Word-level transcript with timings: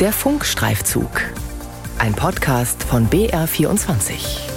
Der 0.00 0.12
Funkstreifzug. 0.12 1.10
Ein 1.98 2.14
Podcast 2.14 2.84
von 2.84 3.08
BR24. 3.08 4.48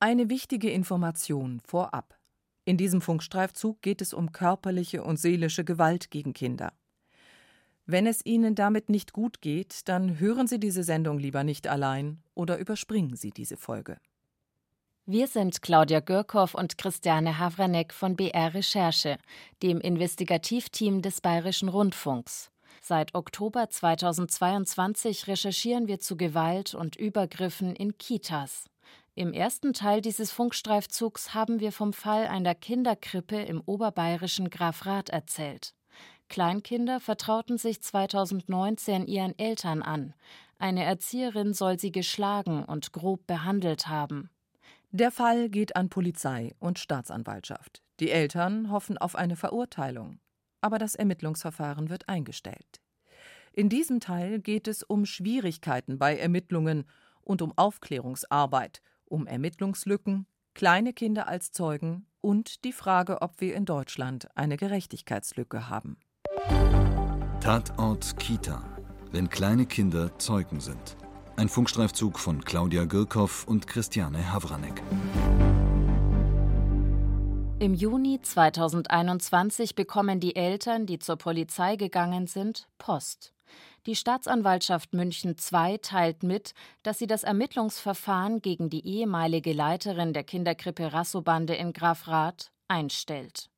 Eine 0.00 0.30
wichtige 0.30 0.70
Information 0.70 1.60
vorab. 1.60 2.18
In 2.64 2.78
diesem 2.78 3.02
Funkstreifzug 3.02 3.82
geht 3.82 4.00
es 4.00 4.14
um 4.14 4.32
körperliche 4.32 5.04
und 5.04 5.18
seelische 5.18 5.62
Gewalt 5.62 6.10
gegen 6.10 6.32
Kinder. 6.32 6.72
Wenn 7.84 8.06
es 8.06 8.24
Ihnen 8.24 8.54
damit 8.54 8.88
nicht 8.88 9.12
gut 9.12 9.42
geht, 9.42 9.86
dann 9.86 10.18
hören 10.18 10.46
Sie 10.46 10.58
diese 10.58 10.84
Sendung 10.84 11.18
lieber 11.18 11.44
nicht 11.44 11.68
allein 11.68 12.22
oder 12.32 12.56
überspringen 12.56 13.16
Sie 13.16 13.30
diese 13.30 13.58
Folge. 13.58 13.98
Wir 15.06 15.26
sind 15.26 15.60
Claudia 15.60 16.00
Gürkow 16.00 16.54
und 16.54 16.78
Christiane 16.78 17.38
Havranek 17.38 17.92
von 17.92 18.16
BR 18.16 18.54
Recherche, 18.54 19.18
dem 19.62 19.78
Investigativteam 19.78 21.02
des 21.02 21.20
Bayerischen 21.20 21.68
Rundfunks. 21.68 22.50
Seit 22.80 23.14
Oktober 23.14 23.68
2022 23.68 25.26
recherchieren 25.26 25.88
wir 25.88 26.00
zu 26.00 26.16
Gewalt 26.16 26.74
und 26.74 26.96
Übergriffen 26.96 27.76
in 27.76 27.98
Kitas. 27.98 28.64
Im 29.14 29.34
ersten 29.34 29.74
Teil 29.74 30.00
dieses 30.00 30.32
Funkstreifzugs 30.32 31.34
haben 31.34 31.60
wir 31.60 31.70
vom 31.70 31.92
Fall 31.92 32.26
einer 32.26 32.54
Kinderkrippe 32.54 33.42
im 33.42 33.60
oberbayerischen 33.60 34.48
Grafrath 34.48 35.10
erzählt. 35.10 35.74
Kleinkinder 36.30 36.98
vertrauten 36.98 37.58
sich 37.58 37.82
2019 37.82 39.06
ihren 39.06 39.38
Eltern 39.38 39.82
an. 39.82 40.14
Eine 40.58 40.84
Erzieherin 40.84 41.52
soll 41.52 41.78
sie 41.78 41.92
geschlagen 41.92 42.64
und 42.64 42.94
grob 42.94 43.26
behandelt 43.26 43.88
haben. 43.88 44.30
Der 44.96 45.10
Fall 45.10 45.48
geht 45.48 45.74
an 45.74 45.88
Polizei 45.88 46.54
und 46.60 46.78
Staatsanwaltschaft. 46.78 47.82
Die 47.98 48.12
Eltern 48.12 48.70
hoffen 48.70 48.96
auf 48.96 49.16
eine 49.16 49.34
Verurteilung, 49.34 50.20
aber 50.60 50.78
das 50.78 50.94
Ermittlungsverfahren 50.94 51.90
wird 51.90 52.08
eingestellt. 52.08 52.80
In 53.52 53.68
diesem 53.68 53.98
Teil 53.98 54.38
geht 54.38 54.68
es 54.68 54.84
um 54.84 55.04
Schwierigkeiten 55.04 55.98
bei 55.98 56.16
Ermittlungen 56.16 56.84
und 57.22 57.42
um 57.42 57.52
Aufklärungsarbeit, 57.56 58.82
um 59.04 59.26
Ermittlungslücken, 59.26 60.28
kleine 60.54 60.92
Kinder 60.92 61.26
als 61.26 61.50
Zeugen 61.50 62.06
und 62.20 62.64
die 62.64 62.72
Frage, 62.72 63.20
ob 63.20 63.40
wir 63.40 63.56
in 63.56 63.64
Deutschland 63.64 64.28
eine 64.36 64.56
Gerechtigkeitslücke 64.56 65.68
haben. 65.68 65.98
Tatort 67.40 68.16
Kita, 68.20 68.62
wenn 69.10 69.28
kleine 69.28 69.66
Kinder 69.66 70.16
Zeugen 70.20 70.60
sind. 70.60 70.96
Ein 71.36 71.48
Funkstreifzug 71.48 72.20
von 72.20 72.44
Claudia 72.44 72.84
Gürkow 72.84 73.44
und 73.48 73.66
Christiane 73.66 74.32
Havranek. 74.32 74.80
Im 77.58 77.74
Juni 77.74 78.20
2021 78.22 79.74
bekommen 79.74 80.20
die 80.20 80.36
Eltern, 80.36 80.86
die 80.86 81.00
zur 81.00 81.16
Polizei 81.16 81.74
gegangen 81.74 82.28
sind, 82.28 82.68
Post. 82.78 83.32
Die 83.86 83.96
Staatsanwaltschaft 83.96 84.94
München 84.94 85.34
II 85.52 85.78
teilt 85.78 86.22
mit, 86.22 86.54
dass 86.84 87.00
sie 87.00 87.08
das 87.08 87.24
Ermittlungsverfahren 87.24 88.40
gegen 88.40 88.70
die 88.70 88.86
ehemalige 88.86 89.52
Leiterin 89.52 90.12
der 90.12 90.22
Kinderkrippe 90.22 90.92
Rassobande 90.92 91.56
in 91.56 91.72
Grafrath 91.72 92.52
einstellt. 92.68 93.50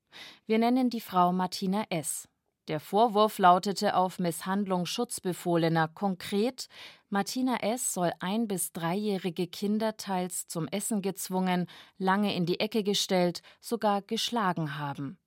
Wir 0.46 0.58
nennen 0.58 0.88
die 0.88 1.02
Frau 1.02 1.30
Martina 1.30 1.84
S. 1.90 2.26
Der 2.68 2.80
Vorwurf 2.80 3.38
lautete 3.38 3.94
auf 3.94 4.18
Misshandlung 4.18 4.86
Schutzbefohlener. 4.86 5.86
Konkret, 5.86 6.66
Martina 7.08 7.58
S. 7.62 7.92
soll 7.92 8.12
ein- 8.20 8.48
bis 8.48 8.72
dreijährige 8.72 9.46
Kinder 9.46 9.96
teils 9.96 10.48
zum 10.48 10.66
Essen 10.68 11.02
gezwungen, 11.02 11.66
lange 11.98 12.34
in 12.34 12.46
die 12.46 12.60
Ecke 12.60 12.82
gestellt, 12.82 13.42
sogar 13.60 14.02
geschlagen 14.02 14.78
haben. 14.78 15.18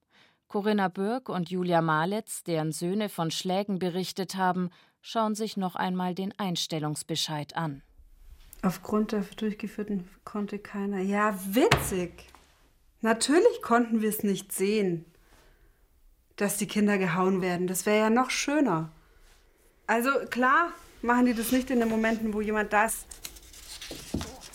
Corinna 0.47 0.88
Bürg 0.88 1.30
und 1.30 1.49
Julia 1.49 1.81
Malitz, 1.81 2.44
deren 2.44 2.71
Söhne 2.71 3.08
von 3.08 3.31
Schlägen 3.31 3.80
berichtet 3.80 4.36
haben, 4.36 4.69
schauen 5.02 5.36
sich 5.36 5.58
noch 5.58 5.75
einmal 5.75 6.16
den 6.16 6.38
Einstellungsbescheid 6.38 7.55
an. 7.55 7.81
Aufgrund 8.61 9.14
der 9.14 9.21
durchgeführten 9.21 10.09
konnte 10.25 10.59
keiner. 10.59 10.99
Ja, 10.99 11.37
witzig. 11.55 12.25
Natürlich 13.02 13.61
konnten 13.61 14.02
wir 14.02 14.09
es 14.09 14.23
nicht 14.23 14.52
sehen 14.52 15.05
dass 16.39 16.55
die 16.55 16.67
Kinder 16.67 16.98
gehauen 16.98 17.42
werden. 17.42 17.67
Das 17.67 17.86
wäre 17.86 17.98
ja 17.98 18.09
noch 18.09 18.30
schöner. 18.30 18.92
Also 19.87 20.09
klar 20.30 20.71
machen 21.02 21.26
die 21.26 21.33
das 21.33 21.52
nicht 21.52 21.70
in 21.70 21.80
den 21.80 21.89
Momenten, 21.89 22.33
wo 22.33 22.42
jemand 22.42 22.73
das. 22.73 23.05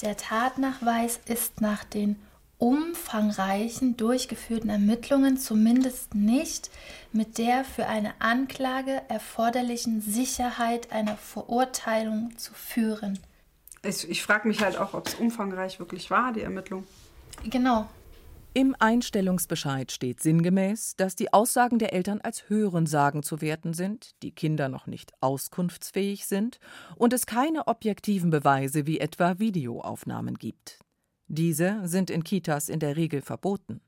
Der 0.03 0.17
Tatnachweis 0.17 1.21
ist 1.27 1.61
nach 1.61 1.85
den 1.85 2.17
umfangreichen 2.59 3.97
durchgeführten 3.97 4.71
Ermittlungen 4.71 5.37
zumindest 5.37 6.15
nicht 6.15 6.71
mit 7.13 7.39
der 7.39 7.65
für 7.65 7.87
eine 7.87 8.13
Anklage 8.21 9.03
erforderlichen 9.09 10.01
Sicherheit 10.01 10.93
einer 10.93 11.17
Verurteilung 11.17 12.37
zu 12.39 12.55
führen. 12.55 13.19
Ich, 13.83 14.09
ich 14.09 14.23
frage 14.23 14.49
mich 14.49 14.63
halt 14.63 14.79
auch, 14.79 14.95
ob 14.95 15.09
es 15.09 15.15
umfangreich 15.15 15.79
wirklich 15.79 16.11
war, 16.11 16.33
die 16.33 16.43
Ermittlung. 16.43 16.87
Genau, 17.45 17.89
im 18.55 18.77
Einstellungsbescheid 18.79 19.91
steht 19.91 20.21
sinngemäß, 20.21 20.95
dass 20.97 21.17
die 21.17 21.33
Aussagen 21.33 21.81
der 21.81 21.93
Eltern 21.93 22.21
als 22.21 22.49
Hörensagen 22.49 23.25
zu 23.25 23.41
werten 23.41 23.75
sind, 23.75 24.15
die 24.23 24.31
Kinder 24.31 24.69
noch 24.69 24.87
nicht 24.87 25.13
auskunftsfähig 25.21 26.27
sind 26.27 26.61
und 26.95 27.13
es 27.13 27.27
keine 27.27 27.67
objektiven 27.67 28.31
Beweise 28.31 28.87
wie 28.87 29.01
etwa 29.01 29.41
Videoaufnahmen 29.41 30.37
gibt. 30.37 30.79
Diese 31.27 31.81
sind 31.85 32.11
in 32.11 32.23
Kitas 32.23 32.69
in 32.69 32.79
der 32.79 32.97
Regel 32.97 33.23
verboten. 33.23 33.81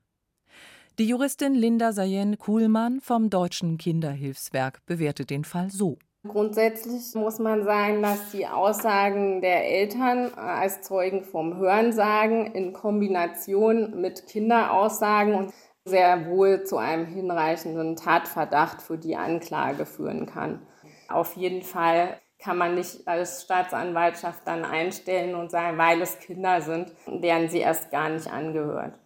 Die 0.99 1.07
Juristin 1.07 1.55
Linda 1.55 1.93
Sayen 1.93 2.37
Kuhlmann 2.37 2.99
vom 2.99 3.29
Deutschen 3.29 3.77
Kinderhilfswerk 3.77 4.85
bewertet 4.85 5.29
den 5.29 5.45
Fall 5.45 5.71
so. 5.71 5.97
Grundsätzlich 6.27 7.15
muss 7.15 7.39
man 7.39 7.63
sagen, 7.63 8.01
dass 8.01 8.31
die 8.31 8.47
Aussagen 8.47 9.41
der 9.41 9.65
Eltern 9.65 10.33
als 10.35 10.81
Zeugen 10.81 11.23
vom 11.23 11.57
Hörensagen 11.57 12.47
in 12.53 12.73
Kombination 12.73 13.99
mit 13.99 14.27
Kinderaussagen 14.27 15.51
sehr 15.85 16.27
wohl 16.27 16.63
zu 16.63 16.77
einem 16.77 17.05
hinreichenden 17.05 17.95
Tatverdacht 17.95 18.81
für 18.81 18.97
die 18.97 19.15
Anklage 19.15 19.85
führen 19.85 20.25
kann. 20.25 20.65
Auf 21.07 21.35
jeden 21.37 21.61
Fall 21.61 22.19
kann 22.39 22.57
man 22.57 22.75
nicht 22.75 23.07
als 23.07 23.43
Staatsanwaltschaft 23.43 24.41
dann 24.45 24.63
einstellen 24.63 25.35
und 25.35 25.49
sagen, 25.49 25.77
weil 25.77 26.01
es 26.01 26.19
Kinder 26.19 26.61
sind, 26.61 26.93
werden 27.07 27.49
sie 27.49 27.59
erst 27.59 27.89
gar 27.89 28.09
nicht 28.09 28.31
angehört. 28.31 28.99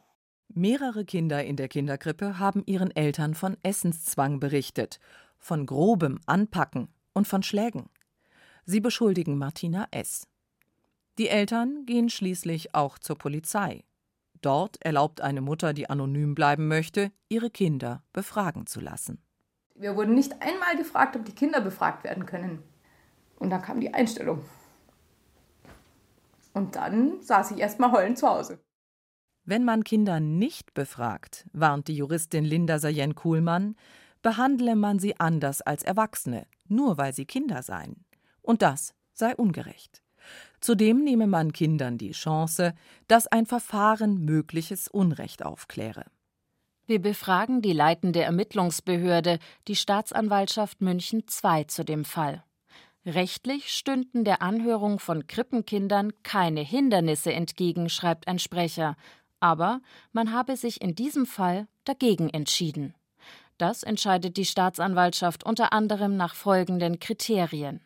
Mehrere 0.53 1.05
Kinder 1.05 1.43
in 1.43 1.55
der 1.55 1.69
Kinderkrippe 1.69 2.37
haben 2.39 2.63
ihren 2.65 2.93
Eltern 2.93 3.35
von 3.35 3.55
Essenszwang 3.63 4.39
berichtet, 4.39 4.99
von 5.37 5.65
grobem 5.65 6.19
Anpacken, 6.25 6.89
und 7.13 7.27
von 7.27 7.43
Schlägen. 7.43 7.89
Sie 8.65 8.79
beschuldigen 8.79 9.37
Martina 9.37 9.87
S. 9.91 10.27
Die 11.17 11.29
Eltern 11.29 11.85
gehen 11.85 12.09
schließlich 12.09 12.73
auch 12.73 12.97
zur 12.97 13.17
Polizei. 13.17 13.83
Dort 14.41 14.81
erlaubt 14.83 15.21
eine 15.21 15.41
Mutter, 15.41 15.73
die 15.73 15.89
anonym 15.89 16.33
bleiben 16.33 16.67
möchte, 16.67 17.11
ihre 17.29 17.49
Kinder 17.49 18.03
befragen 18.11 18.65
zu 18.65 18.79
lassen. 18.79 19.21
Wir 19.75 19.95
wurden 19.95 20.15
nicht 20.15 20.33
einmal 20.41 20.77
gefragt, 20.77 21.15
ob 21.15 21.25
die 21.25 21.35
Kinder 21.35 21.61
befragt 21.61 22.03
werden 22.03 22.25
können. 22.25 22.63
Und 23.37 23.49
dann 23.49 23.61
kam 23.61 23.79
die 23.79 23.93
Einstellung. 23.93 24.43
Und 26.53 26.75
dann 26.75 27.21
saß 27.21 27.51
ich 27.51 27.59
erstmal 27.59 27.91
heulend 27.91 28.17
zu 28.17 28.27
Hause. 28.27 28.59
Wenn 29.43 29.63
man 29.63 29.83
Kinder 29.83 30.19
nicht 30.19 30.73
befragt, 30.73 31.47
warnt 31.51 31.87
die 31.87 31.95
Juristin 31.95 32.45
Linda 32.45 32.77
Sayen-Kuhlmann, 32.77 33.75
behandle 34.21 34.75
man 34.75 34.99
sie 34.99 35.19
anders 35.19 35.61
als 35.61 35.83
Erwachsene, 35.83 36.45
nur 36.67 36.97
weil 36.97 37.13
sie 37.13 37.25
Kinder 37.25 37.63
seien. 37.63 38.05
Und 38.41 38.61
das 38.61 38.93
sei 39.13 39.35
ungerecht. 39.35 40.01
Zudem 40.59 41.03
nehme 41.03 41.27
man 41.27 41.53
Kindern 41.53 41.97
die 41.97 42.11
Chance, 42.11 42.73
dass 43.07 43.27
ein 43.27 43.45
Verfahren 43.45 44.23
mögliches 44.23 44.87
Unrecht 44.87 45.43
aufkläre. 45.43 46.05
Wir 46.85 47.01
befragen 47.01 47.61
die 47.61 47.73
leitende 47.73 48.21
Ermittlungsbehörde, 48.21 49.39
die 49.67 49.75
Staatsanwaltschaft 49.75 50.81
München 50.81 51.23
II, 51.43 51.67
zu 51.67 51.85
dem 51.85 52.05
Fall. 52.05 52.43
Rechtlich 53.05 53.73
stünden 53.73 54.23
der 54.23 54.41
Anhörung 54.41 54.99
von 54.99 55.25
Krippenkindern 55.25 56.11
keine 56.21 56.61
Hindernisse 56.61 57.33
entgegen, 57.33 57.89
schreibt 57.89 58.27
ein 58.27 58.37
Sprecher, 58.37 58.95
aber 59.39 59.81
man 60.11 60.31
habe 60.31 60.55
sich 60.55 60.81
in 60.81 60.93
diesem 60.93 61.25
Fall 61.25 61.67
dagegen 61.83 62.29
entschieden. 62.29 62.93
Das 63.61 63.83
entscheidet 63.83 64.37
die 64.37 64.45
Staatsanwaltschaft 64.45 65.43
unter 65.43 65.71
anderem 65.71 66.17
nach 66.17 66.33
folgenden 66.33 66.97
Kriterien. 66.97 67.79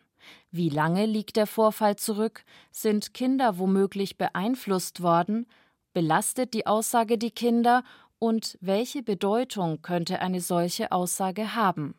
Wie 0.50 0.70
lange 0.70 1.04
liegt 1.04 1.36
der 1.36 1.46
Vorfall 1.46 1.96
zurück? 1.96 2.44
Sind 2.70 3.12
Kinder 3.12 3.58
womöglich 3.58 4.16
beeinflusst 4.16 5.02
worden? 5.02 5.46
Belastet 5.92 6.54
die 6.54 6.66
Aussage 6.66 7.18
die 7.18 7.30
Kinder? 7.30 7.84
Und 8.18 8.56
welche 8.62 9.02
Bedeutung 9.02 9.82
könnte 9.82 10.20
eine 10.20 10.40
solche 10.40 10.92
Aussage 10.92 11.54
haben? 11.54 11.94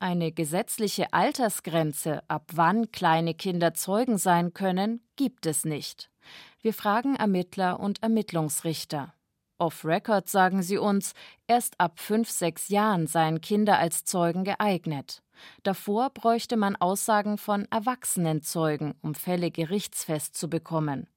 Eine 0.00 0.32
gesetzliche 0.32 1.12
Altersgrenze, 1.12 2.24
ab 2.26 2.50
wann 2.54 2.90
kleine 2.90 3.34
Kinder 3.34 3.72
Zeugen 3.72 4.18
sein 4.18 4.52
können, 4.52 5.00
gibt 5.14 5.46
es 5.46 5.64
nicht. 5.64 6.10
Wir 6.60 6.74
fragen 6.74 7.14
Ermittler 7.14 7.78
und 7.78 8.02
Ermittlungsrichter. 8.02 9.14
Off-Record 9.60 10.28
sagen 10.28 10.62
sie 10.62 10.78
uns, 10.78 11.12
erst 11.46 11.78
ab 11.78 12.00
fünf, 12.00 12.30
sechs 12.30 12.68
Jahren 12.68 13.06
seien 13.06 13.40
Kinder 13.40 13.78
als 13.78 14.04
Zeugen 14.04 14.44
geeignet. 14.44 15.22
Davor 15.62 16.10
bräuchte 16.10 16.56
man 16.56 16.76
Aussagen 16.76 17.38
von 17.38 17.66
erwachsenen 17.70 18.42
Zeugen, 18.42 18.94
um 19.02 19.14
Fälle 19.14 19.50
gerichtsfest 19.50 20.36
zu 20.36 20.48
bekommen. 20.48 21.08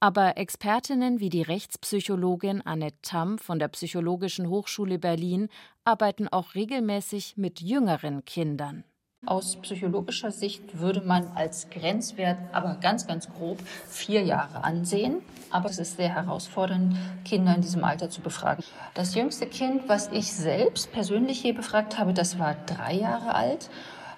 Aber 0.00 0.36
Expertinnen 0.36 1.18
wie 1.18 1.28
die 1.28 1.42
Rechtspsychologin 1.42 2.62
Annette 2.62 2.98
Tamm 3.02 3.38
von 3.38 3.58
der 3.58 3.68
Psychologischen 3.68 4.48
Hochschule 4.48 4.98
Berlin 4.98 5.48
arbeiten 5.84 6.28
auch 6.28 6.54
regelmäßig 6.54 7.36
mit 7.36 7.60
jüngeren 7.60 8.24
Kindern. 8.24 8.84
Aus 9.26 9.56
psychologischer 9.56 10.30
Sicht 10.30 10.78
würde 10.78 11.00
man 11.00 11.26
als 11.34 11.70
Grenzwert 11.70 12.38
aber 12.52 12.76
ganz, 12.76 13.06
ganz 13.06 13.28
grob 13.28 13.58
vier 13.88 14.22
Jahre 14.22 14.62
ansehen. 14.62 15.22
Aber 15.50 15.68
es 15.68 15.78
ist 15.78 15.96
sehr 15.96 16.14
herausfordernd, 16.14 16.96
Kinder 17.24 17.54
in 17.54 17.60
diesem 17.60 17.82
Alter 17.82 18.10
zu 18.10 18.20
befragen. 18.20 18.62
Das 18.94 19.14
jüngste 19.14 19.46
Kind, 19.46 19.88
was 19.88 20.12
ich 20.12 20.32
selbst 20.32 20.92
persönlich 20.92 21.42
je 21.42 21.52
befragt 21.52 21.98
habe, 21.98 22.14
das 22.14 22.38
war 22.38 22.54
drei 22.66 22.94
Jahre 22.94 23.34
alt. 23.34 23.70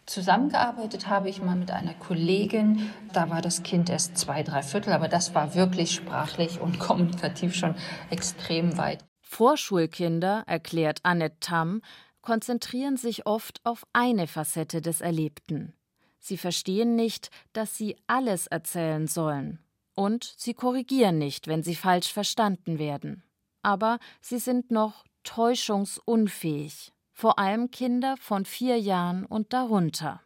Zusammengearbeitet 0.05 1.09
habe 1.09 1.31
ich 1.31 1.41
mal 1.41 1.57
mit 1.57 1.71
einer 1.71 1.95
Kollegin. 1.95 2.91
Da 3.13 3.31
war 3.31 3.41
das 3.41 3.63
Kind 3.63 3.89
erst 3.89 4.19
zwei, 4.19 4.43
drei 4.43 4.63
Viertel, 4.63 4.93
aber 4.93 5.09
das 5.09 5.35
war 5.35 5.55
wirklich 5.55 5.93
sprachlich 5.93 6.61
und 6.61 6.79
kommunikativ 6.79 7.55
schon 7.55 7.75
extrem 8.11 8.77
weit. 8.77 9.05
Vorschulkinder, 9.23 10.43
erklärt 10.47 10.99
Annette 11.05 11.39
Tamm, 11.41 11.81
konzentrieren 12.23 12.97
sich 12.97 13.27
oft 13.27 13.61
auf 13.65 13.87
eine 13.93 14.27
Facette 14.27 14.81
des 14.81 15.01
Erlebten. 15.01 15.75
Sie 16.19 16.37
verstehen 16.37 16.97
nicht, 16.97 17.31
dass 17.53 17.77
sie 17.77 17.97
alles 18.07 18.47
erzählen 18.47 19.07
sollen. 19.07 19.59
Und 19.95 20.35
sie 20.37 20.55
korrigieren 20.55 21.19
nicht, 21.19 21.47
wenn 21.47 21.63
sie 21.63 21.75
falsch 21.75 22.13
verstanden 22.13 22.79
werden. 22.79 23.23
Aber 23.63 23.99
sie 24.21 24.39
sind 24.39 24.71
noch 24.71 25.05
täuschungsunfähig, 25.25 26.93
vor 27.13 27.39
allem 27.39 27.71
Kinder 27.71 28.17
von 28.19 28.45
vier 28.45 28.79
Jahren 28.79 29.27
und 29.27 29.53
darunter. 29.53 30.21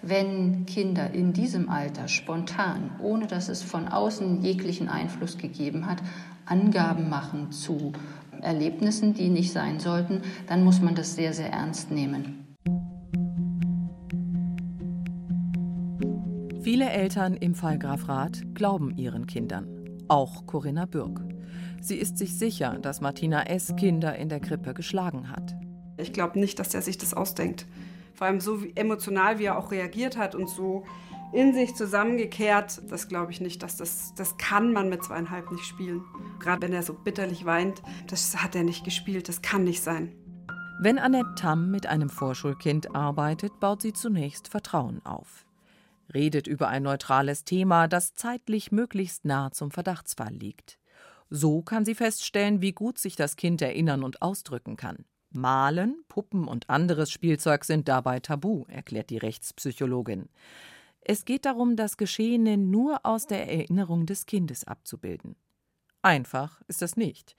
Wenn 0.00 0.64
Kinder 0.66 1.10
in 1.10 1.32
diesem 1.32 1.68
Alter 1.68 2.06
spontan, 2.06 2.98
ohne 3.02 3.26
dass 3.26 3.48
es 3.48 3.62
von 3.62 3.88
außen 3.88 4.42
jeglichen 4.42 4.88
Einfluss 4.88 5.38
gegeben 5.38 5.86
hat, 5.86 5.98
Angaben 6.46 7.08
machen 7.08 7.50
zu 7.50 7.92
Erlebnissen, 8.42 9.14
die 9.14 9.28
nicht 9.28 9.52
sein 9.52 9.80
sollten, 9.80 10.22
dann 10.46 10.64
muss 10.64 10.80
man 10.80 10.94
das 10.94 11.14
sehr, 11.14 11.32
sehr 11.32 11.50
ernst 11.50 11.90
nehmen. 11.90 12.44
Viele 16.62 16.90
Eltern 16.90 17.34
im 17.34 17.54
Fall 17.54 17.78
Graf 17.78 18.08
Rath 18.08 18.42
glauben 18.54 18.94
ihren 18.96 19.26
Kindern, 19.26 19.66
auch 20.08 20.46
Corinna 20.46 20.84
Bürg. 20.84 21.20
Sie 21.80 21.96
ist 21.96 22.18
sich 22.18 22.36
sicher, 22.36 22.78
dass 22.78 23.00
Martina 23.00 23.44
S. 23.44 23.74
Kinder 23.76 24.16
in 24.16 24.28
der 24.28 24.40
Krippe 24.40 24.74
geschlagen 24.74 25.30
hat. 25.30 25.56
Ich 25.96 26.12
glaube 26.12 26.38
nicht, 26.38 26.58
dass 26.58 26.74
er 26.74 26.82
sich 26.82 26.98
das 26.98 27.14
ausdenkt. 27.14 27.66
Vor 28.14 28.26
allem 28.26 28.40
so 28.40 28.58
emotional, 28.74 29.38
wie 29.38 29.44
er 29.44 29.58
auch 29.58 29.70
reagiert 29.70 30.16
hat 30.16 30.34
und 30.34 30.50
so 30.50 30.84
in 31.32 31.54
sich 31.54 31.74
zusammengekehrt. 31.74 32.82
Das 32.90 33.08
glaube 33.08 33.32
ich 33.32 33.40
nicht, 33.40 33.62
dass 33.62 33.76
das, 33.76 34.14
das 34.14 34.36
kann 34.38 34.72
man 34.72 34.88
mit 34.88 35.04
zweieinhalb 35.04 35.50
nicht 35.50 35.64
spielen. 35.64 36.04
Gerade 36.40 36.62
wenn 36.62 36.72
er 36.72 36.82
so 36.82 36.94
bitterlich 36.94 37.44
weint, 37.44 37.82
das 38.06 38.42
hat 38.42 38.54
er 38.54 38.64
nicht 38.64 38.84
gespielt, 38.84 39.28
das 39.28 39.42
kann 39.42 39.64
nicht 39.64 39.82
sein. 39.82 40.14
Wenn 40.80 40.98
Annette 40.98 41.34
Tamm 41.34 41.70
mit 41.70 41.86
einem 41.86 42.08
Vorschulkind 42.08 42.94
arbeitet, 42.94 43.58
baut 43.58 43.82
sie 43.82 43.92
zunächst 43.92 44.48
Vertrauen 44.48 45.04
auf. 45.04 45.44
Redet 46.14 46.46
über 46.46 46.68
ein 46.68 46.84
neutrales 46.84 47.44
Thema, 47.44 47.88
das 47.88 48.14
zeitlich 48.14 48.70
möglichst 48.70 49.24
nah 49.24 49.50
zum 49.50 49.70
Verdachtsfall 49.70 50.32
liegt. 50.32 50.78
So 51.30 51.62
kann 51.62 51.84
sie 51.84 51.94
feststellen, 51.94 52.62
wie 52.62 52.72
gut 52.72 52.98
sich 52.98 53.16
das 53.16 53.36
Kind 53.36 53.60
erinnern 53.60 54.02
und 54.02 54.22
ausdrücken 54.22 54.76
kann. 54.76 55.04
Malen, 55.30 56.02
Puppen 56.08 56.48
und 56.48 56.70
anderes 56.70 57.10
Spielzeug 57.10 57.64
sind 57.64 57.88
dabei 57.88 58.20
tabu, 58.20 58.64
erklärt 58.68 59.10
die 59.10 59.18
Rechtspsychologin. 59.18 60.28
Es 61.00 61.24
geht 61.24 61.46
darum, 61.46 61.76
das 61.76 61.96
Geschehene 61.96 62.56
nur 62.56 63.00
aus 63.04 63.26
der 63.26 63.48
Erinnerung 63.48 64.06
des 64.06 64.26
Kindes 64.26 64.64
abzubilden. 64.64 65.36
Einfach 66.02 66.60
ist 66.68 66.82
das 66.82 66.96
nicht. 66.96 67.36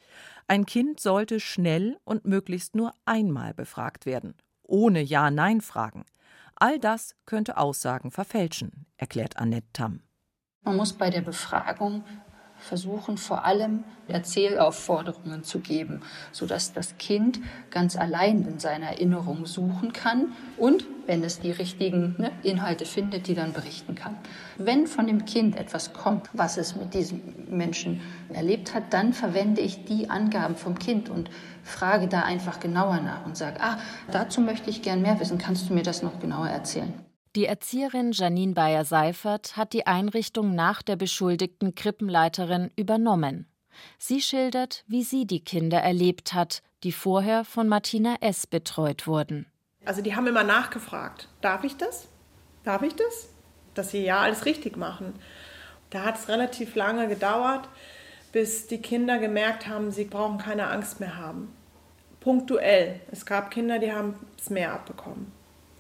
Ein 0.48 0.66
Kind 0.66 1.00
sollte 1.00 1.40
schnell 1.40 1.98
und 2.04 2.26
möglichst 2.26 2.76
nur 2.76 2.94
einmal 3.06 3.54
befragt 3.54 4.06
werden, 4.06 4.36
ohne 4.64 5.02
Ja-Nein-Fragen. 5.02 6.06
All 6.56 6.78
das 6.78 7.16
könnte 7.26 7.58
Aussagen 7.58 8.12
verfälschen, 8.12 8.86
erklärt 8.98 9.38
Annette 9.38 9.68
Tamm. 9.72 10.02
Man 10.62 10.76
muss 10.76 10.92
bei 10.92 11.10
der 11.10 11.22
Befragung 11.22 12.04
versuchen 12.60 13.18
vor 13.18 13.46
allem 13.46 13.84
Erzählaufforderungen 14.08 15.44
zu 15.44 15.60
geben, 15.60 16.02
sodass 16.32 16.74
das 16.74 16.98
Kind 16.98 17.40
ganz 17.70 17.96
allein 17.96 18.46
in 18.46 18.60
seiner 18.60 18.88
Erinnerung 18.88 19.46
suchen 19.46 19.94
kann 19.94 20.34
und, 20.58 20.86
wenn 21.06 21.24
es 21.24 21.40
die 21.40 21.52
richtigen 21.52 22.16
ne, 22.18 22.32
Inhalte 22.44 22.86
findet, 22.86 23.28
die 23.28 23.36
dann 23.36 23.54
berichten 23.54 23.96
kann. 23.96 24.16
Wenn 24.58 24.88
von 24.88 25.08
dem 25.08 25.26
Kind 25.26 25.56
etwas 25.56 25.94
kommt, 25.94 26.30
was 26.34 26.58
es 26.58 26.76
mit 26.76 26.94
diesem 26.94 27.22
Menschen 27.50 28.02
erlebt 28.32 28.74
hat, 28.74 28.94
dann 28.94 29.14
verwende 29.14 29.62
ich 29.62 29.86
die 29.86 30.10
Angaben 30.10 30.56
vom 30.56 30.78
Kind 30.78 31.10
und 31.10 31.30
frage 31.64 32.08
da 32.08 32.22
einfach 32.22 32.60
genauer 32.60 33.02
nach 33.02 33.26
und 33.26 33.38
sage, 33.38 33.62
ah, 33.62 33.78
dazu 34.12 34.42
möchte 34.42 34.70
ich 34.70 34.82
gern 34.82 35.02
mehr 35.02 35.20
wissen, 35.20 35.38
kannst 35.38 35.70
du 35.70 35.74
mir 35.74 35.84
das 35.84 36.04
noch 36.04 36.20
genauer 36.20 36.48
erzählen? 36.48 36.94
Die 37.36 37.46
Erzieherin 37.46 38.12
Janine 38.12 38.54
Bayer-Seifert 38.54 39.56
hat 39.56 39.74
die 39.74 39.86
Einrichtung 39.86 40.56
nach 40.56 40.82
der 40.82 40.96
beschuldigten 40.96 41.76
Krippenleiterin 41.76 42.72
übernommen. 42.76 43.46
Sie 44.00 44.20
schildert, 44.20 44.84
wie 44.88 45.04
sie 45.04 45.28
die 45.28 45.44
Kinder 45.44 45.78
erlebt 45.78 46.34
hat, 46.34 46.64
die 46.84 46.92
vorher 46.92 47.46
von 47.46 47.68
Martina 47.68 48.16
S. 48.22 48.48
betreut 48.48 49.06
wurden. 49.06 49.46
Also 49.86 50.02
die 50.02 50.16
haben 50.16 50.26
immer 50.26 50.44
nachgefragt, 50.44 51.30
darf 51.42 51.64
ich 51.64 51.78
das? 51.78 52.08
Darf 52.64 52.82
ich 52.82 52.96
das? 52.96 53.30
Dass 53.76 53.92
sie 53.92 54.04
ja 54.04 54.22
alles 54.22 54.46
richtig 54.46 54.76
machen. 54.76 55.14
Da 55.92 56.06
hat 56.06 56.18
es 56.18 56.30
relativ 56.30 56.74
lange 56.74 57.08
gedauert, 57.08 57.70
bis 58.32 58.66
die 58.66 58.82
Kinder 58.82 59.20
gemerkt 59.20 59.68
haben, 59.68 59.92
sie 59.92 60.06
brauchen 60.06 60.40
keine 60.40 60.68
Angst 60.68 61.00
mehr 61.00 61.18
haben. 61.18 61.54
Punktuell. 62.22 63.00
Es 63.12 63.28
gab 63.28 63.52
Kinder, 63.52 63.78
die 63.78 63.94
haben 63.94 64.16
es 64.38 64.50
mehr 64.50 64.74
abbekommen. 64.74 65.32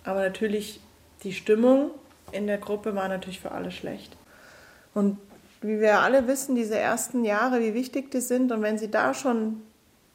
Aber 0.03 0.21
natürlich 0.21 0.79
die 1.23 1.33
Stimmung 1.33 1.91
in 2.31 2.47
der 2.47 2.57
Gruppe 2.57 2.95
war 2.95 3.07
natürlich 3.07 3.39
für 3.39 3.51
alle 3.51 3.71
schlecht. 3.71 4.15
Und 4.93 5.17
wie 5.61 5.79
wir 5.79 5.99
alle 5.99 6.27
wissen, 6.27 6.55
diese 6.55 6.77
ersten 6.77 7.25
Jahre, 7.25 7.59
wie 7.59 7.73
wichtig 7.73 8.11
die 8.11 8.21
sind. 8.21 8.51
Und 8.51 8.61
wenn 8.61 8.77
sie 8.77 8.89
da 8.89 9.13
schon 9.13 9.61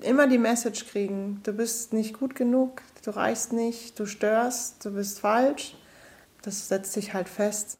immer 0.01 0.27
die 0.27 0.39
Message 0.39 0.87
kriegen, 0.87 1.41
du 1.45 1.53
bist 1.53 1.93
nicht 1.93 2.19
gut 2.19 2.35
genug, 2.35 2.83
du 3.05 3.11
reichst 3.11 3.53
nicht, 3.53 3.99
du 3.99 4.07
störst, 4.07 4.85
du 4.85 4.93
bist 4.93 5.21
falsch, 5.21 5.77
das 6.43 6.69
setzt 6.69 6.93
sich 6.93 7.15
halt 7.15 7.29
fest. 7.29 7.79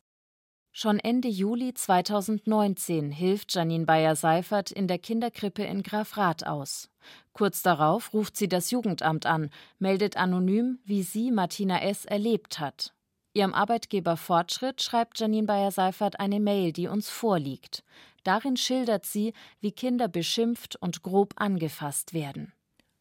Schon 0.77 0.99
Ende 0.99 1.29
Juli 1.29 1.73
2019 1.73 3.13
hilft 3.13 3.55
Janine 3.55 3.85
Bayer-Seifert 3.85 4.73
in 4.73 4.89
der 4.89 4.99
Kinderkrippe 4.99 5.63
in 5.63 5.85
Grafrath 5.85 6.45
aus. 6.47 6.91
Kurz 7.33 7.63
darauf 7.63 8.13
ruft 8.13 8.37
sie 8.37 8.49
das 8.49 8.73
Jugendamt 8.73 9.25
an, 9.25 9.51
meldet 9.79 10.17
anonym, 10.17 10.81
wie 10.85 11.05
sie 11.05 11.31
Martina 11.31 11.81
S. 11.83 12.07
erlebt 12.07 12.59
hat. 12.59 12.93
Ihrem 13.37 13.53
Arbeitgeber 13.53 14.17
Fortschritt 14.17 14.81
schreibt 14.81 15.19
Janine 15.19 15.49
Bayer-Seifert 15.49 16.21
eine 16.21 16.39
Mail, 16.39 16.73
die 16.73 16.87
uns 16.87 17.11
vorliegt. 17.11 17.83
Darin 18.23 18.57
schildert 18.57 19.05
sie, 19.05 19.33
wie 19.61 19.73
Kinder 19.73 20.07
beschimpft 20.07 20.77
und 20.77 21.03
grob 21.03 21.35
angefasst 21.37 22.15
werden. 22.15 22.53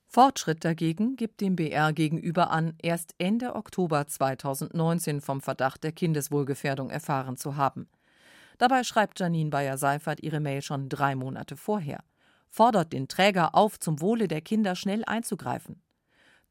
Fortschritt 0.07 0.65
dagegen 0.65 1.15
gibt 1.17 1.39
dem 1.39 1.55
BR 1.55 1.93
gegenüber 1.93 2.49
an, 2.49 2.73
erst 2.81 3.13
Ende 3.19 3.55
Oktober 3.55 4.07
2019 4.07 5.21
vom 5.21 5.39
Verdacht 5.39 5.83
der 5.83 5.91
Kindeswohlgefährdung 5.91 6.89
erfahren 6.89 7.37
zu 7.37 7.55
haben. 7.55 7.87
Dabei 8.57 8.83
schreibt 8.83 9.19
Janine 9.19 9.51
Bayer-Seifert 9.51 10.23
ihre 10.23 10.39
Mail 10.39 10.63
schon 10.63 10.89
drei 10.89 11.13
Monate 11.13 11.55
vorher, 11.55 12.03
fordert 12.49 12.91
den 12.91 13.07
Träger 13.07 13.53
auf, 13.53 13.79
zum 13.79 14.01
Wohle 14.01 14.27
der 14.27 14.41
Kinder 14.41 14.75
schnell 14.75 15.03
einzugreifen. 15.05 15.81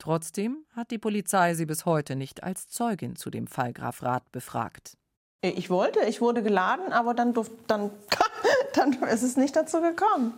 Trotzdem 0.03 0.65
hat 0.75 0.91
die 0.91 0.99
Polizei 0.99 1.55
sie 1.55 1.65
bis 1.65 1.87
heute 1.87 2.17
nicht 2.17 2.43
als 2.43 2.67
Zeugin 2.67 3.15
zu 3.15 3.31
dem 3.31 3.47
Fall 3.47 3.73
Graf 3.73 4.03
Rath 4.03 4.33
befragt. 4.33 4.97
Ich 5.43 5.71
wollte, 5.71 6.01
ich 6.01 6.21
wurde 6.21 6.43
geladen, 6.43 6.93
aber 6.93 7.15
dann, 7.15 7.33
dann, 7.69 7.93
dann 8.75 8.95
ist 9.05 9.23
es 9.23 9.37
nicht 9.37 9.55
dazu 9.55 9.81
gekommen. 9.81 10.35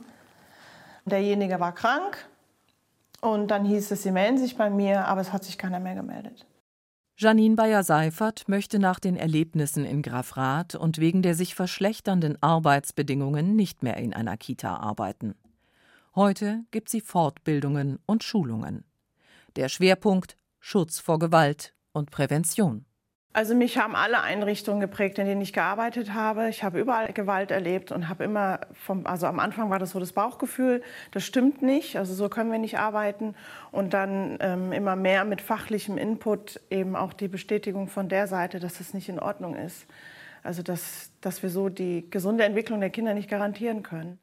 Derjenige 1.06 1.61
war 1.61 1.75
krank 1.75 2.28
und 3.23 3.49
dann 3.49 3.64
hieß 3.64 3.90
es, 3.90 4.02
sie 4.02 4.11
melden 4.11 4.37
sich 4.37 4.59
bei 4.59 4.68
mir, 4.68 5.06
aber 5.06 5.23
es 5.23 5.33
hat 5.33 5.44
sich 5.44 5.56
keiner 5.56 5.80
mehr 5.80 5.94
gemeldet. 5.94 6.44
Janine 7.16 7.56
Bayer-Seifert 7.56 8.47
möchte 8.50 8.78
nach 8.78 9.00
den 9.00 9.16
Erlebnissen 9.16 9.87
in 9.87 10.02
Graf 10.02 10.37
Rath 10.37 10.75
und 10.75 10.99
wegen 10.99 11.23
der 11.23 11.35
sich 11.35 11.54
verschlechternden 11.54 12.37
Arbeitsbedingungen 12.42 13.56
nicht 13.56 13.83
mehr 13.83 13.97
in 13.97 14.12
einer 14.12 14.37
Kita 14.37 14.76
arbeiten. 14.76 15.35
Heute 16.14 16.64
gibt 16.71 16.90
sie 16.90 17.00
Fortbildungen 17.00 17.99
und 18.04 18.25
Schulungen. 18.25 18.85
Der 19.56 19.68
Schwerpunkt 19.68 20.37
Schutz 20.58 20.99
vor 20.99 21.20
Gewalt 21.20 21.75
und 21.92 22.11
Prävention. 22.11 22.87
Also 23.32 23.54
mich 23.54 23.78
haben 23.78 23.94
alle 23.94 24.20
Einrichtungen 24.20 24.80
geprägt, 24.80 25.18
in 25.18 25.26
denen 25.26 25.40
ich 25.40 25.52
gearbeitet 25.52 26.14
habe. 26.14 26.49
Ich 26.49 26.64
habe 26.64 26.80
überall 26.80 27.12
Gewalt 27.12 27.50
erlebt 27.50 27.92
und 27.92 28.08
habe 28.08 28.25
immer 28.25 28.61
vom, 28.73 29.06
also 29.06 29.26
am 29.26 29.38
Anfang 29.38 29.70
war 29.70 29.78
das 29.78 29.90
so 29.90 30.00
das 30.00 30.12
Bauchgefühl, 30.12 30.82
das 31.11 31.25
stimmt 31.25 31.61
nicht, 31.61 31.96
also 31.96 32.14
so 32.14 32.28
können 32.28 32.50
wir 32.50 32.58
nicht 32.58 32.78
arbeiten. 32.78 33.34
Und 33.70 33.92
dann 33.92 34.38
ähm, 34.40 34.73
immer 34.73 34.96
mehr 34.96 35.25
mit 35.25 35.40
fachlichem 35.40 35.99
Input 35.99 36.61
eben 36.70 36.96
auch 36.96 37.12
die 37.12 37.28
Bestätigung 37.28 37.88
von 37.88 38.08
der 38.08 38.26
Seite, 38.26 38.61
dass 38.61 38.78
das 38.78 38.94
nicht 38.94 39.08
in 39.08 39.18
Ordnung 39.18 39.56
ist. 39.56 39.87
Also 40.42 40.62
dass, 40.62 41.11
dass 41.20 41.42
wir 41.42 41.50
so 41.50 41.68
die 41.68 42.08
gesunde 42.11 42.44
Entwicklung 42.44 42.80
der 42.80 42.90
Kinder 42.90 43.14
nicht 43.14 43.28
garantieren 43.28 43.82
können. 43.82 44.18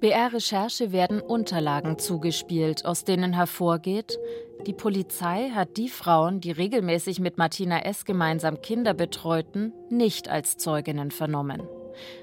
BR-Recherche 0.00 0.92
werden 0.92 1.20
Unterlagen 1.20 1.98
zugespielt, 1.98 2.84
aus 2.84 3.04
denen 3.04 3.32
hervorgeht, 3.32 4.18
die 4.66 4.72
Polizei 4.72 5.50
hat 5.54 5.76
die 5.76 5.88
Frauen, 5.88 6.40
die 6.40 6.50
regelmäßig 6.50 7.20
mit 7.20 7.38
Martina 7.38 7.80
S. 7.80 8.04
gemeinsam 8.04 8.60
Kinder 8.60 8.94
betreuten, 8.94 9.72
nicht 9.90 10.28
als 10.28 10.56
Zeuginnen 10.56 11.10
vernommen. 11.10 11.62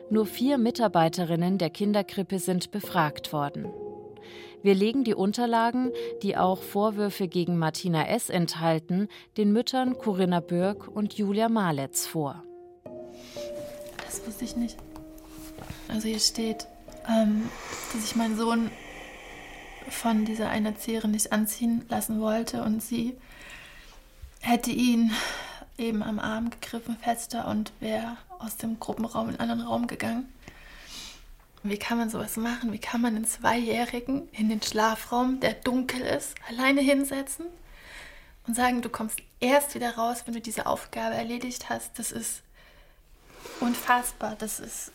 Nur 0.09 0.25
vier 0.25 0.57
Mitarbeiterinnen 0.57 1.57
der 1.57 1.69
Kinderkrippe 1.69 2.39
sind 2.39 2.71
befragt 2.71 3.33
worden. 3.33 3.71
Wir 4.61 4.75
legen 4.75 5.03
die 5.03 5.15
Unterlagen, 5.15 5.91
die 6.21 6.37
auch 6.37 6.61
Vorwürfe 6.61 7.27
gegen 7.27 7.57
Martina 7.57 8.07
S. 8.07 8.29
enthalten, 8.29 9.07
den 9.35 9.51
Müttern 9.51 9.97
Corinna 9.97 10.39
Bürg 10.41 10.87
und 10.87 11.13
Julia 11.15 11.49
Maletz 11.49 12.05
vor. 12.05 12.43
Das 14.05 14.25
wusste 14.27 14.45
ich 14.45 14.55
nicht. 14.55 14.77
Also 15.87 16.07
hier 16.07 16.19
steht, 16.19 16.67
ähm, 17.07 17.49
dass 17.93 18.03
ich 18.03 18.15
meinen 18.15 18.37
Sohn 18.37 18.71
von 19.89 20.25
dieser 20.25 20.49
einen 20.49 20.67
Erzieherin 20.67 21.11
nicht 21.11 21.31
anziehen 21.31 21.85
lassen 21.89 22.19
wollte 22.19 22.63
und 22.63 22.81
sie 22.81 23.17
hätte 24.41 24.71
ihn 24.71 25.11
eben 25.77 26.03
am 26.03 26.19
Arm 26.19 26.49
gegriffen 26.49 26.97
fester 26.97 27.47
und 27.47 27.71
wäre 27.79 28.17
aus 28.39 28.57
dem 28.57 28.79
Gruppenraum 28.79 29.29
in 29.29 29.39
einen 29.39 29.51
anderen 29.51 29.69
Raum 29.69 29.87
gegangen. 29.87 30.31
Wie 31.63 31.77
kann 31.77 31.97
man 31.97 32.09
sowas 32.09 32.35
machen? 32.35 32.73
Wie 32.73 32.79
kann 32.79 33.01
man 33.01 33.15
einen 33.15 33.25
Zweijährigen 33.25 34.27
in 34.33 34.49
den 34.49 34.61
Schlafraum, 34.61 35.39
der 35.39 35.53
dunkel 35.53 36.01
ist, 36.01 36.35
alleine 36.49 36.81
hinsetzen 36.81 37.45
und 38.45 38.55
sagen, 38.55 38.81
du 38.81 38.89
kommst 38.89 39.19
erst 39.39 39.73
wieder 39.73 39.95
raus, 39.95 40.23
wenn 40.25 40.33
du 40.33 40.41
diese 40.41 40.65
Aufgabe 40.65 41.15
erledigt 41.15 41.69
hast? 41.69 41.97
Das 41.97 42.11
ist 42.11 42.41
unfassbar. 43.61 44.35
Das 44.37 44.59
ist, 44.59 44.91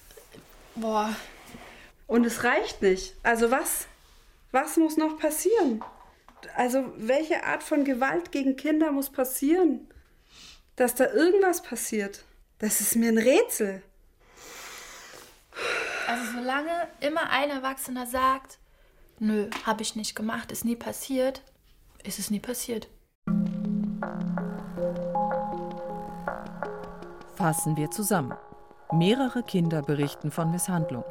boah, 0.75 1.17
und 2.09 2.25
es 2.27 2.43
reicht 2.43 2.83
nicht. 2.83 3.15
Also 3.23 3.53
was? 3.53 3.87
Was 4.51 4.77
muss 4.77 4.97
noch 4.97 5.19
passieren? 5.19 5.85
Also 6.57 6.93
welche 6.97 7.45
Art 7.45 7.63
von 7.63 7.85
Gewalt 7.85 8.33
gegen 8.33 8.57
Kinder 8.57 8.91
muss 8.91 9.11
passieren? 9.11 9.89
Dass 10.75 10.95
da 10.95 11.13
irgendwas 11.13 11.63
passiert. 11.63 12.25
Das 12.59 12.81
ist 12.81 12.97
mir 12.97 13.11
ein 13.11 13.19
Rätsel. 13.19 13.83
Also 16.09 16.39
solange 16.39 16.89
immer 17.01 17.31
ein 17.31 17.51
Erwachsener 17.51 18.07
sagt, 18.07 18.59
nö, 19.19 19.51
habe 19.67 19.83
ich 19.83 19.95
nicht 19.95 20.17
gemacht, 20.17 20.51
ist 20.51 20.65
nie 20.65 20.77
passiert, 20.77 21.43
ist 22.05 22.19
es 22.19 22.31
nie 22.31 22.41
passiert. 22.41 22.89
Fassen 27.37 27.77
wir 27.77 27.91
zusammen. 27.91 28.37
Mehrere 28.91 29.43
Kinder 29.43 29.83
berichten 29.83 30.31
von 30.31 30.51
Misshandlung. 30.51 31.05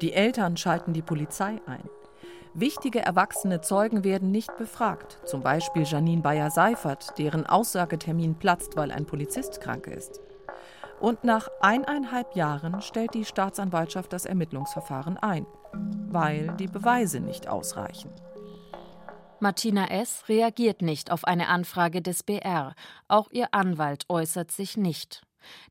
Die 0.00 0.12
Eltern 0.12 0.56
schalten 0.56 0.92
die 0.92 1.02
Polizei 1.02 1.60
ein. 1.66 1.88
Wichtige 2.56 3.00
erwachsene 3.00 3.60
Zeugen 3.62 4.04
werden 4.04 4.30
nicht 4.30 4.56
befragt, 4.58 5.18
zum 5.24 5.42
Beispiel 5.42 5.82
Janine 5.82 6.22
Bayer-Seifert, 6.22 7.18
deren 7.18 7.46
Aussagetermin 7.46 8.36
platzt, 8.36 8.76
weil 8.76 8.92
ein 8.92 9.06
Polizist 9.06 9.60
krank 9.60 9.88
ist. 9.88 10.20
Und 11.00 11.24
nach 11.24 11.48
eineinhalb 11.60 12.36
Jahren 12.36 12.80
stellt 12.80 13.14
die 13.14 13.24
Staatsanwaltschaft 13.24 14.12
das 14.12 14.24
Ermittlungsverfahren 14.24 15.16
ein, 15.16 15.46
weil 16.08 16.54
die 16.58 16.68
Beweise 16.68 17.18
nicht 17.18 17.48
ausreichen. 17.48 18.10
Martina 19.40 19.88
S. 19.88 20.28
reagiert 20.28 20.80
nicht 20.80 21.10
auf 21.10 21.24
eine 21.24 21.48
Anfrage 21.48 22.02
des 22.02 22.22
BR, 22.22 22.74
auch 23.08 23.28
ihr 23.32 23.48
Anwalt 23.50 24.04
äußert 24.08 24.52
sich 24.52 24.76
nicht. 24.76 25.23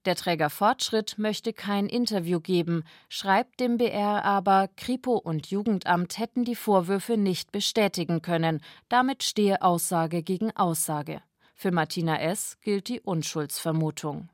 Der 0.05 0.15
Träger 0.15 0.49
Fortschritt 0.49 1.17
möchte 1.17 1.53
kein 1.53 1.87
Interview 1.87 2.39
geben, 2.39 2.83
schreibt 3.09 3.59
dem 3.59 3.77
BR 3.77 4.23
aber, 4.25 4.69
Kripo 4.75 5.13
und 5.13 5.47
Jugendamt 5.47 6.17
hätten 6.17 6.43
die 6.45 6.55
Vorwürfe 6.55 7.17
nicht 7.17 7.51
bestätigen 7.51 8.21
können. 8.21 8.61
Damit 8.89 9.23
stehe 9.23 9.61
Aussage 9.61 10.23
gegen 10.23 10.55
Aussage. 10.55 11.21
Für 11.55 11.71
Martina 11.71 12.19
S. 12.19 12.57
gilt 12.61 12.89
die 12.89 12.99
Unschuldsvermutung. 12.99 14.29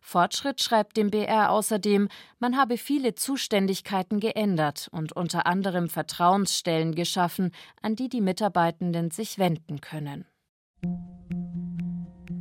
Fortschritt 0.00 0.62
schreibt 0.62 0.96
dem 0.96 1.10
BR 1.10 1.50
außerdem, 1.50 2.08
man 2.38 2.56
habe 2.56 2.78
viele 2.78 3.14
Zuständigkeiten 3.14 4.20
geändert 4.20 4.88
und 4.92 5.12
unter 5.12 5.46
anderem 5.46 5.88
Vertrauensstellen 5.88 6.94
geschaffen, 6.94 7.52
an 7.82 7.96
die 7.96 8.08
die 8.08 8.20
Mitarbeitenden 8.20 9.10
sich 9.10 9.38
wenden 9.38 9.80
können. 9.80 10.26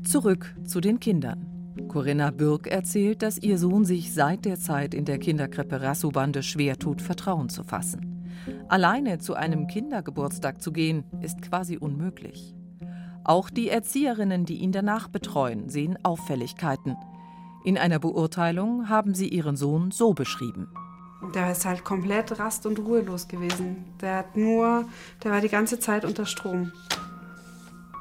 Zurück 0.03 0.55
zu 0.65 0.81
den 0.81 0.99
Kindern. 0.99 1.54
Corinna 1.95 2.29
Bürg 2.31 2.67
erzählt, 2.67 3.21
dass 3.21 3.37
ihr 3.37 3.57
Sohn 3.57 3.85
sich 3.85 4.13
seit 4.13 4.43
der 4.43 4.59
Zeit 4.59 4.93
in 4.93 5.05
der 5.05 5.17
Kinderkrippe 5.17 5.81
Rassubande 5.81 6.43
schwer 6.43 6.77
tut, 6.77 7.01
Vertrauen 7.01 7.47
zu 7.47 7.63
fassen. 7.63 8.27
Alleine 8.67 9.19
zu 9.19 9.33
einem 9.33 9.67
Kindergeburtstag 9.67 10.61
zu 10.61 10.73
gehen, 10.73 11.05
ist 11.21 11.41
quasi 11.41 11.77
unmöglich. 11.77 12.53
Auch 13.23 13.49
die 13.49 13.69
Erzieherinnen, 13.69 14.45
die 14.45 14.57
ihn 14.57 14.73
danach 14.73 15.07
betreuen, 15.07 15.69
sehen 15.69 15.97
Auffälligkeiten. 16.03 16.97
In 17.63 17.77
einer 17.77 17.99
Beurteilung 17.99 18.89
haben 18.89 19.15
sie 19.15 19.29
ihren 19.29 19.55
Sohn 19.55 19.91
so 19.91 20.13
beschrieben. 20.13 20.67
Der 21.33 21.53
ist 21.53 21.63
halt 21.63 21.85
komplett 21.85 22.37
rast- 22.39 22.65
und 22.65 22.77
ruhelos 22.77 23.29
gewesen. 23.29 23.85
Der 24.01 24.17
hat 24.17 24.35
nur, 24.35 24.83
der 25.23 25.31
war 25.31 25.39
die 25.39 25.47
ganze 25.47 25.79
Zeit 25.79 26.03
unter 26.03 26.25
Strom. 26.25 26.73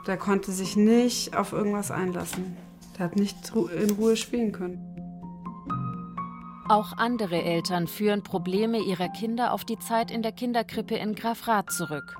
Der 0.09 0.17
konnte 0.17 0.51
sich 0.51 0.75
nicht 0.75 1.37
auf 1.37 1.53
irgendwas 1.53 1.93
einlassen. 1.93 2.57
Der 2.97 3.07
hat 3.07 3.17
nicht 3.17 3.53
in 3.55 3.91
Ruhe 3.91 4.17
spielen 4.17 4.53
können. 4.53 4.95
Auch 6.69 6.97
andere 6.97 7.43
Eltern 7.43 7.87
führen 7.87 8.23
Probleme 8.23 8.79
ihrer 8.79 9.09
Kinder 9.09 9.53
auf 9.53 9.65
die 9.65 9.79
Zeit 9.79 10.11
in 10.11 10.23
der 10.23 10.33
Kinderkrippe 10.33 10.95
in 10.95 11.15
Grafrath 11.15 11.71
zurück. 11.71 12.17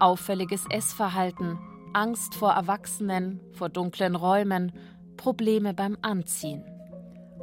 Auffälliges 0.00 0.64
Essverhalten, 0.68 1.58
Angst 1.92 2.34
vor 2.34 2.52
Erwachsenen, 2.52 3.40
vor 3.52 3.68
dunklen 3.68 4.16
Räumen, 4.16 4.72
Probleme 5.16 5.74
beim 5.74 5.96
Anziehen. 6.02 6.64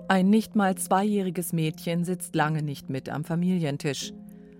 Ein 0.10 0.30
nicht 0.30 0.58
mal 0.58 0.76
zweijähriges 0.76 1.54
Mädchen 1.54 2.04
sitzt 2.04 2.36
lange 2.36 2.64
nicht 2.64 2.90
mit 2.90 3.08
am 3.08 3.24
Familientisch. 3.24 4.12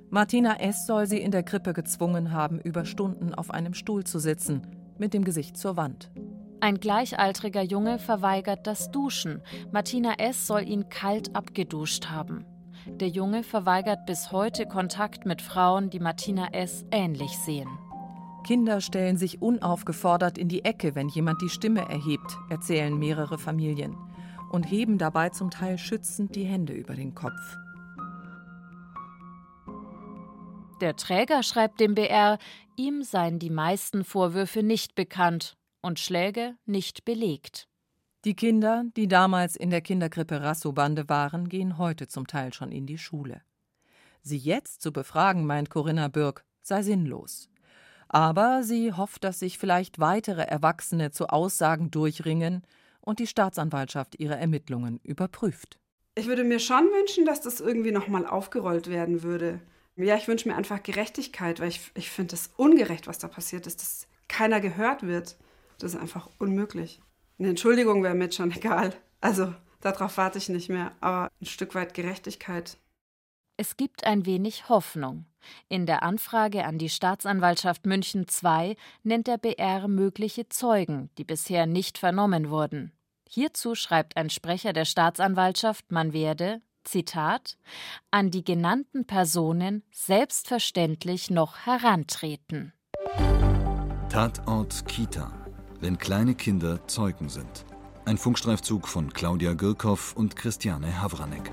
Martina 0.10 0.62
S. 0.62 0.88
soll 0.88 1.08
sie 1.08 1.20
in 1.20 1.32
der 1.32 1.44
Krippe 1.44 1.74
gezwungen 1.74 2.32
haben, 2.32 2.60
über 2.62 2.86
Stunden 2.86 3.34
auf 3.34 3.52
einem 3.52 3.74
Stuhl 3.74 4.06
zu 4.06 4.20
sitzen, 4.20 4.62
mit 4.98 5.14
dem 5.14 5.26
Gesicht 5.26 5.58
zur 5.58 5.76
Wand. 5.76 6.10
Ein 6.64 6.80
gleichaltriger 6.80 7.64
Junge 7.64 7.98
verweigert 7.98 8.68
das 8.68 8.92
Duschen. 8.92 9.42
Martina 9.72 10.14
S. 10.20 10.46
soll 10.46 10.62
ihn 10.62 10.90
kalt 10.90 11.36
abgeduscht 11.36 12.12
haben. 12.12 12.46
Der 12.86 13.08
Junge 13.08 13.42
verweigert 13.42 14.06
bis 14.06 14.32
heute 14.32 14.68
Kontakt 14.68 15.26
mit 15.26 15.42
Frauen, 15.42 15.90
die 15.90 16.00
Martina 16.00 16.50
S. 16.54 16.86
ähnlich 16.92 17.36
sehen. 17.40 17.68
Kinder 18.46 18.80
stellen 18.80 19.18
sich 19.18 19.42
unaufgefordert 19.42 20.38
in 20.38 20.50
die 20.50 20.64
Ecke, 20.64 20.94
wenn 20.94 21.10
jemand 21.10 21.42
die 21.42 21.50
Stimme 21.50 21.82
erhebt, 21.82 22.38
erzählen 22.52 22.96
mehrere 22.96 23.40
Familien 23.40 23.98
und 24.52 24.64
heben 24.64 25.00
dabei 25.00 25.30
zum 25.30 25.50
Teil 25.50 25.80
schützend 25.80 26.36
die 26.36 26.46
Hände 26.46 26.74
über 26.74 26.94
den 26.94 27.16
Kopf. 27.16 27.58
Der 30.80 30.96
Träger 30.96 31.42
schreibt 31.42 31.80
dem 31.80 31.96
BR, 31.96 32.38
ihm 32.76 33.02
seien 33.02 33.40
die 33.40 33.50
meisten 33.50 34.04
Vorwürfe 34.04 34.62
nicht 34.62 34.94
bekannt 34.94 35.56
und 35.82 36.00
Schläge 36.00 36.56
nicht 36.66 37.06
belegt. 37.06 37.68
Die 38.24 38.36
Kinder, 38.36 38.84
die 38.96 39.08
damals 39.08 39.56
in 39.56 39.72
der 39.72 39.82
Kinderkrippe 39.82 40.42
Rassobande 40.42 41.10
waren, 41.10 41.50
gehen 41.50 41.78
heute 41.78 42.08
zum 42.08 42.28
Teil 42.28 42.54
schon 42.54 42.72
in 42.72 42.86
die 42.86 43.00
Schule. 43.00 43.42
Sie 44.22 44.38
jetzt 44.38 44.82
zu 44.82 44.94
befragen, 44.94 45.46
meint 45.46 45.72
Corinna 45.72 46.08
Bürg, 46.08 46.46
sei 46.62 46.84
sinnlos. 46.84 47.50
Aber 48.08 48.62
sie 48.64 48.94
hofft, 48.94 49.24
dass 49.24 49.40
sich 49.40 49.58
vielleicht 49.58 50.00
weitere 50.00 50.44
Erwachsene 50.44 51.12
zu 51.12 51.28
Aussagen 51.28 51.90
durchringen 51.90 52.62
und 53.00 53.20
die 53.20 53.28
Staatsanwaltschaft 53.28 54.20
ihre 54.20 54.36
Ermittlungen 54.36 55.00
überprüft. 55.04 55.80
Ich 56.14 56.28
würde 56.28 56.44
mir 56.44 56.60
schon 56.60 56.84
wünschen, 56.86 57.26
dass 57.26 57.42
das 57.42 57.62
irgendwie 57.62 57.92
nochmal 57.92 58.28
aufgerollt 58.28 58.90
werden 58.90 59.24
würde. 59.24 59.62
Ja, 59.96 60.16
ich 60.16 60.28
wünsche 60.28 60.48
mir 60.48 60.56
einfach 60.56 60.84
Gerechtigkeit, 60.84 61.60
weil 61.60 61.70
ich, 61.70 61.92
ich 61.96 62.10
finde 62.10 62.36
es 62.36 62.52
ungerecht, 62.58 63.08
was 63.08 63.18
da 63.18 63.28
passiert 63.28 63.66
ist, 63.66 63.82
dass 63.82 64.08
keiner 64.28 64.60
gehört 64.60 65.04
wird. 65.04 65.38
Das 65.82 65.96
ist 65.96 66.00
einfach 66.00 66.30
unmöglich. 66.38 67.02
Eine 67.40 67.50
Entschuldigung 67.50 68.04
wäre 68.04 68.14
mir 68.14 68.32
schon 68.32 68.52
egal. 68.52 68.94
Also 69.20 69.54
darauf 69.80 70.18
warte 70.18 70.38
ich 70.38 70.48
nicht 70.48 70.70
mehr. 70.70 70.92
Aber 71.02 71.32
ein 71.42 71.46
Stück 71.48 71.74
weit 71.74 71.96
Gerechtigkeit. 71.96 72.78
Es 73.58 73.78
gibt 73.78 74.06
ein 74.06 74.28
wenig 74.28 74.70
Hoffnung. 74.70 75.26
In 75.70 75.88
der 75.88 76.04
Anfrage 76.04 76.66
an 76.66 76.78
die 76.78 76.90
Staatsanwaltschaft 76.90 77.88
München 77.88 78.28
II 78.44 78.76
nennt 79.04 79.26
der 79.26 79.40
BR 79.40 79.88
mögliche 79.88 80.48
Zeugen, 80.50 81.10
die 81.18 81.24
bisher 81.24 81.66
nicht 81.66 81.98
vernommen 81.98 82.52
wurden. 82.52 82.92
Hierzu 83.28 83.74
schreibt 83.74 84.18
ein 84.18 84.30
Sprecher 84.30 84.74
der 84.74 84.86
Staatsanwaltschaft, 84.86 85.92
man 85.92 86.14
werde, 86.14 86.62
Zitat, 86.84 87.58
an 88.12 88.30
die 88.30 88.44
genannten 88.44 89.06
Personen 89.06 89.84
selbstverständlich 89.92 91.32
noch 91.32 91.66
herantreten. 91.66 92.74
Tatort 94.10 94.86
Kita. 94.88 95.41
Wenn 95.82 95.98
kleine 95.98 96.36
Kinder 96.36 96.88
Zeugen 96.88 97.28
sind. 97.28 97.66
Ein 98.06 98.20
Funkstreifzug 98.20 98.88
von 98.88 99.12
Claudia 99.12 99.54
Girkow 99.54 100.14
und 100.16 100.36
Christiane 100.36 101.02
Havranek. 101.02 101.52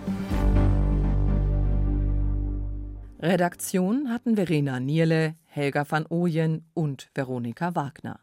Redaktion 3.21 4.11
hatten 4.11 4.37
Verena 4.37 4.81
Nierle, 4.81 5.35
Helga 5.47 5.87
van 5.89 6.05
Ooyen 6.11 6.67
und 6.75 7.11
Veronika 7.15 7.75
Wagner. 7.75 8.21